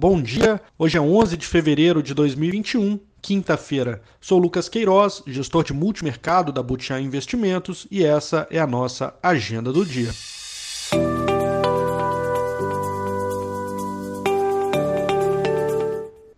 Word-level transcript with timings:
Bom 0.00 0.22
dia, 0.22 0.60
hoje 0.78 0.96
é 0.96 1.00
11 1.00 1.36
de 1.36 1.44
fevereiro 1.44 2.00
de 2.00 2.14
2021, 2.14 3.00
quinta-feira. 3.20 4.00
Sou 4.20 4.38
Lucas 4.38 4.68
Queiroz, 4.68 5.24
gestor 5.26 5.64
de 5.64 5.72
multimercado 5.72 6.52
da 6.52 6.62
Butiá 6.62 7.00
Investimentos 7.00 7.84
e 7.90 8.04
essa 8.04 8.46
é 8.48 8.60
a 8.60 8.66
nossa 8.66 9.12
agenda 9.20 9.72
do 9.72 9.84
dia. 9.84 10.12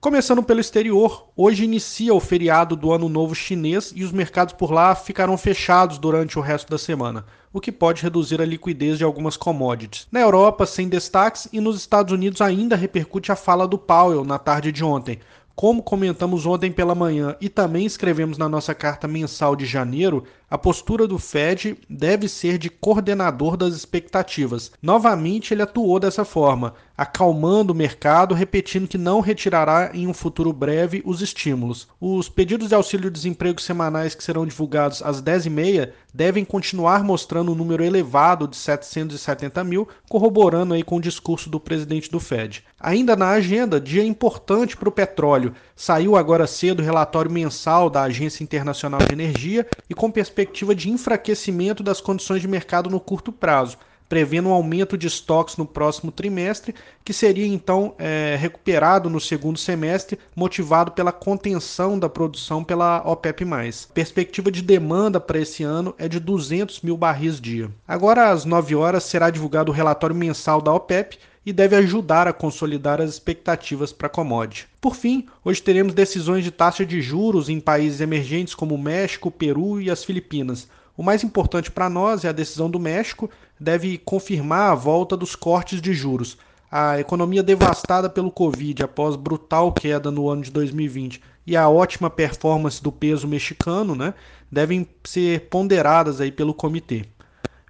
Começando 0.00 0.42
pelo 0.42 0.60
exterior, 0.60 1.28
hoje 1.36 1.64
inicia 1.64 2.14
o 2.14 2.20
feriado 2.20 2.74
do 2.74 2.90
Ano 2.90 3.06
Novo 3.06 3.34
Chinês 3.34 3.92
e 3.94 4.02
os 4.02 4.10
mercados 4.10 4.54
por 4.54 4.72
lá 4.72 4.94
ficarão 4.94 5.36
fechados 5.36 5.98
durante 5.98 6.38
o 6.38 6.42
resto 6.42 6.70
da 6.70 6.78
semana, 6.78 7.26
o 7.52 7.60
que 7.60 7.70
pode 7.70 8.02
reduzir 8.02 8.40
a 8.40 8.46
liquidez 8.46 8.96
de 8.96 9.04
algumas 9.04 9.36
commodities. 9.36 10.08
Na 10.10 10.18
Europa, 10.18 10.64
sem 10.64 10.88
destaques, 10.88 11.50
e 11.52 11.60
nos 11.60 11.76
Estados 11.76 12.14
Unidos 12.14 12.40
ainda 12.40 12.76
repercute 12.76 13.30
a 13.30 13.36
fala 13.36 13.68
do 13.68 13.76
Powell 13.76 14.24
na 14.24 14.38
tarde 14.38 14.72
de 14.72 14.82
ontem, 14.82 15.20
como 15.54 15.82
comentamos 15.82 16.46
ontem 16.46 16.72
pela 16.72 16.94
manhã 16.94 17.36
e 17.38 17.50
também 17.50 17.84
escrevemos 17.84 18.38
na 18.38 18.48
nossa 18.48 18.74
carta 18.74 19.06
mensal 19.06 19.54
de 19.54 19.66
janeiro, 19.66 20.24
a 20.50 20.58
postura 20.58 21.06
do 21.06 21.16
Fed 21.16 21.78
deve 21.88 22.28
ser 22.28 22.58
de 22.58 22.68
coordenador 22.68 23.56
das 23.56 23.72
expectativas. 23.72 24.72
Novamente, 24.82 25.54
ele 25.54 25.62
atuou 25.62 26.00
dessa 26.00 26.24
forma, 26.24 26.74
acalmando 26.98 27.72
o 27.72 27.76
mercado, 27.76 28.34
repetindo 28.34 28.88
que 28.88 28.98
não 28.98 29.20
retirará 29.20 29.92
em 29.94 30.08
um 30.08 30.12
futuro 30.12 30.52
breve 30.52 31.02
os 31.06 31.22
estímulos. 31.22 31.86
Os 32.00 32.28
pedidos 32.28 32.68
de 32.68 32.74
auxílio-desemprego 32.74 33.60
semanais 33.60 34.16
que 34.16 34.24
serão 34.24 34.44
divulgados 34.44 35.00
às 35.02 35.22
10h30 35.22 35.92
devem 36.12 36.44
continuar 36.44 37.04
mostrando 37.04 37.52
um 37.52 37.54
número 37.54 37.84
elevado 37.84 38.48
de 38.48 38.56
770 38.56 39.62
mil, 39.62 39.88
corroborando 40.08 40.74
aí 40.74 40.82
com 40.82 40.96
o 40.96 41.00
discurso 41.00 41.48
do 41.48 41.60
presidente 41.60 42.10
do 42.10 42.18
Fed. 42.18 42.64
Ainda 42.80 43.14
na 43.14 43.30
agenda, 43.30 43.80
dia 43.80 44.04
importante 44.04 44.76
para 44.76 44.88
o 44.88 44.92
petróleo. 44.92 45.54
Saiu 45.76 46.16
agora 46.16 46.46
cedo 46.48 46.80
o 46.80 46.84
relatório 46.84 47.30
mensal 47.30 47.88
da 47.88 48.02
Agência 48.02 48.42
Internacional 48.42 49.00
de 49.00 49.12
Energia 49.12 49.64
e 49.88 49.94
com 49.94 50.10
perspectiva 50.10 50.39
perspectiva 50.40 50.74
de 50.74 50.90
enfraquecimento 50.90 51.82
das 51.82 52.00
condições 52.00 52.40
de 52.40 52.48
mercado 52.48 52.88
no 52.88 52.98
curto 52.98 53.30
prazo, 53.30 53.76
prevendo 54.08 54.48
um 54.48 54.52
aumento 54.52 54.96
de 54.96 55.06
estoques 55.06 55.56
no 55.56 55.66
próximo 55.66 56.10
trimestre, 56.10 56.74
que 57.04 57.12
seria 57.12 57.46
então 57.46 57.94
é, 57.98 58.36
recuperado 58.40 59.10
no 59.10 59.20
segundo 59.20 59.58
semestre, 59.58 60.18
motivado 60.34 60.92
pela 60.92 61.12
contenção 61.12 61.98
da 61.98 62.08
produção 62.08 62.64
pela 62.64 63.02
OPEP+. 63.04 63.44
Perspectiva 63.92 64.50
de 64.50 64.62
demanda 64.62 65.20
para 65.20 65.38
esse 65.38 65.62
ano 65.62 65.94
é 65.98 66.08
de 66.08 66.18
200 66.18 66.80
mil 66.80 66.96
barris 66.96 67.38
dia. 67.38 67.70
Agora, 67.86 68.30
às 68.30 68.46
9 68.46 68.74
horas, 68.74 69.04
será 69.04 69.28
divulgado 69.28 69.70
o 69.70 69.74
relatório 69.74 70.16
mensal 70.16 70.62
da 70.62 70.72
OPEP, 70.72 71.18
e 71.44 71.52
deve 71.52 71.76
ajudar 71.76 72.28
a 72.28 72.32
consolidar 72.32 73.00
as 73.00 73.10
expectativas 73.10 73.92
para 73.92 74.06
a 74.06 74.10
commodity. 74.10 74.68
Por 74.80 74.94
fim, 74.94 75.26
hoje 75.44 75.62
teremos 75.62 75.94
decisões 75.94 76.44
de 76.44 76.50
taxa 76.50 76.84
de 76.84 77.00
juros 77.00 77.48
em 77.48 77.60
países 77.60 78.00
emergentes 78.00 78.54
como 78.54 78.76
México, 78.76 79.30
Peru 79.30 79.80
e 79.80 79.90
as 79.90 80.04
Filipinas. 80.04 80.68
O 80.96 81.02
mais 81.02 81.24
importante 81.24 81.70
para 81.70 81.88
nós 81.88 82.24
é 82.24 82.28
a 82.28 82.32
decisão 82.32 82.70
do 82.70 82.78
México, 82.78 83.30
deve 83.58 83.96
confirmar 83.98 84.72
a 84.72 84.74
volta 84.74 85.16
dos 85.16 85.34
cortes 85.34 85.80
de 85.80 85.94
juros. 85.94 86.36
A 86.70 87.00
economia 87.00 87.42
devastada 87.42 88.08
pelo 88.08 88.30
Covid 88.30 88.84
após 88.84 89.16
brutal 89.16 89.72
queda 89.72 90.10
no 90.10 90.28
ano 90.28 90.42
de 90.42 90.50
2020 90.50 91.20
e 91.46 91.56
a 91.56 91.68
ótima 91.68 92.08
performance 92.08 92.82
do 92.82 92.92
peso 92.92 93.26
mexicano 93.26 93.96
né, 93.96 94.14
devem 94.52 94.86
ser 95.02 95.48
ponderadas 95.48 96.20
aí 96.20 96.30
pelo 96.30 96.54
comitê. 96.54 97.06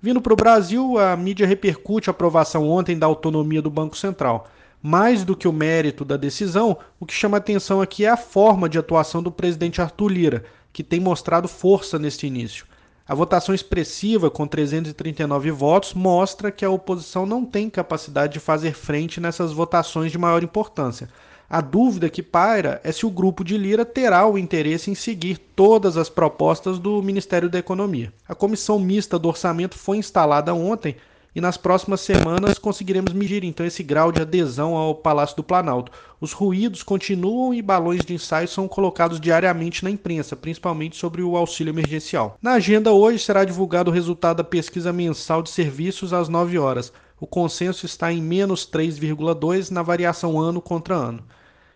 Vindo 0.03 0.21
para 0.23 0.33
o 0.33 0.37
Brasil, 0.37 0.99
a 0.99 1.15
mídia 1.15 1.47
repercute 1.47 2.09
a 2.09 2.13
aprovação 2.13 2.67
ontem 2.67 2.99
da 2.99 3.05
autonomia 3.05 3.61
do 3.61 3.69
Banco 3.69 3.95
Central. 3.95 4.49
Mais 4.83 5.25
do 5.25 5.37
que 5.37 5.47
o 5.47 5.53
mérito 5.53 6.07
da 6.07 6.17
decisão, 6.17 6.79
o 6.99 7.05
que 7.05 7.13
chama 7.13 7.37
atenção 7.37 7.83
aqui 7.83 8.07
é 8.07 8.09
a 8.09 8.17
forma 8.17 8.67
de 8.67 8.79
atuação 8.79 9.23
do 9.23 9.31
presidente 9.31 9.83
Arthur 9.83 10.09
Lira, 10.09 10.45
que 10.73 10.83
tem 10.83 10.99
mostrado 10.99 11.47
força 11.47 11.99
neste 11.99 12.27
início. 12.27 12.65
A 13.07 13.15
votação 13.15 13.55
expressiva, 13.55 14.31
com 14.31 14.47
339 14.47 15.51
votos, 15.51 15.93
mostra 15.93 16.51
que 16.51 16.65
a 16.65 16.71
oposição 16.71 17.27
não 17.27 17.45
tem 17.45 17.69
capacidade 17.69 18.33
de 18.33 18.41
fazer 18.41 18.73
frente 18.73 19.21
nessas 19.21 19.53
votações 19.53 20.11
de 20.11 20.17
maior 20.17 20.43
importância. 20.43 21.11
A 21.53 21.61
dúvida 21.61 22.09
que 22.09 22.23
paira 22.23 22.81
é 22.85 22.93
se 22.93 23.05
o 23.05 23.11
grupo 23.11 23.43
de 23.43 23.59
Lira 23.59 23.85
terá 23.85 24.25
o 24.25 24.39
interesse 24.39 24.89
em 24.89 24.95
seguir 24.95 25.37
todas 25.37 25.97
as 25.97 26.09
propostas 26.09 26.79
do 26.79 27.03
Ministério 27.03 27.51
da 27.51 27.59
Economia. 27.59 28.13
A 28.29 28.37
comissão 28.37 28.79
mista 28.79 29.19
do 29.19 29.27
orçamento 29.27 29.77
foi 29.77 29.97
instalada 29.97 30.55
ontem 30.55 30.95
e 31.35 31.41
nas 31.41 31.57
próximas 31.57 32.03
semanas 32.03 32.57
conseguiremos 32.57 33.13
medir 33.13 33.43
então 33.43 33.67
esse 33.67 33.83
grau 33.83 34.13
de 34.13 34.23
adesão 34.23 34.77
ao 34.77 34.95
Palácio 34.95 35.39
do 35.39 35.43
Planalto. 35.43 35.91
Os 36.21 36.33
ruídos 36.33 36.85
continuam 36.85 37.53
e 37.53 37.61
balões 37.61 38.05
de 38.05 38.15
ensaio 38.15 38.47
são 38.47 38.69
colocados 38.69 39.21
diariamente 39.21 39.83
na 39.83 39.91
imprensa, 39.91 40.37
principalmente 40.37 40.97
sobre 40.97 41.21
o 41.21 41.37
auxílio 41.37 41.73
emergencial. 41.73 42.39
Na 42.41 42.53
agenda 42.53 42.93
hoje 42.93 43.19
será 43.19 43.45
divulgado 43.45 43.91
o 43.91 43.95
resultado 43.95 44.37
da 44.37 44.45
pesquisa 44.45 44.93
mensal 44.93 45.43
de 45.43 45.51
serviços 45.51 46.13
às 46.13 46.29
9 46.29 46.57
horas. 46.61 46.93
O 47.21 47.27
consenso 47.27 47.87
está 47.87 48.13
em 48.13 48.23
menos 48.23 48.65
3,2 48.65 49.73
na 49.73 49.83
variação 49.83 50.39
ano 50.39 50.63
contra 50.63 50.95
ano. 50.95 51.25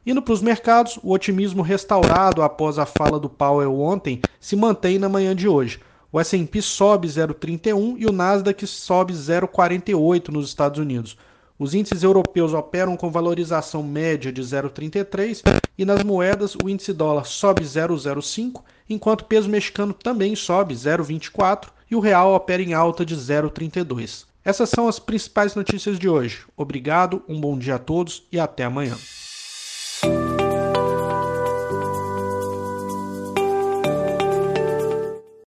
Indo 0.07 0.21
para 0.21 0.35
os 0.35 0.43
mercados, 0.43 0.99
o 1.03 1.13
otimismo 1.13 1.63
restaurado 1.63 2.43
após 2.43 2.79
a 2.79 2.85
fala 2.85 3.19
do 3.19 3.31
Powell 3.31 3.81
ontem 3.81 4.21
se 4.39 4.55
mantém 4.55 4.99
na 4.99 5.09
manhã 5.09 5.35
de 5.35 5.49
hoje. 5.49 5.81
O 6.13 6.21
S&P 6.21 6.61
sobe 6.61 7.09
0,31 7.09 7.97
e 7.99 8.07
o 8.07 8.13
Nasdaq 8.13 8.67
sobe 8.67 9.15
0,48 9.15 10.29
nos 10.29 10.49
Estados 10.49 10.79
Unidos. 10.79 11.17
Os 11.59 11.73
índices 11.73 12.03
europeus 12.03 12.53
operam 12.53 12.97
com 12.97 13.11
valorização 13.11 13.83
média 13.83 14.31
de 14.31 14.43
0,33 14.43 15.43
e 15.79 15.85
nas 15.85 16.03
moedas 16.03 16.55
o 16.55 16.69
índice 16.69 16.93
dólar 16.93 17.25
sobe 17.25 17.65
0,05, 17.65 18.63
enquanto 18.91 19.23
o 19.23 19.25
peso 19.25 19.49
mexicano 19.49 19.95
também 19.95 20.37
sobe 20.37 20.75
0,24 20.75 21.69
e 21.91 21.97
o 21.97 22.01
real 22.01 22.35
opera 22.35 22.63
em 22.63 22.75
alta 22.75 23.07
de 23.07 23.17
0,32. 23.17 24.27
Essas 24.45 24.69
são 24.69 24.87
as 24.87 24.99
principais 24.99 25.55
notícias 25.55 25.99
de 25.99 26.09
hoje. 26.09 26.45
Obrigado, 26.55 27.23
um 27.27 27.41
bom 27.41 27.57
dia 27.57 27.77
a 27.77 27.79
todos 27.79 28.27
e 28.31 28.39
até 28.39 28.65
amanhã. 28.65 28.97